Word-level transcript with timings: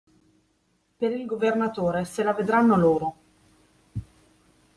Per 0.97 1.11
il 1.11 1.27
Governatore, 1.27 2.05
se 2.05 2.23
la 2.23 2.33
vedranno 2.33 2.75
loro. 2.75 3.15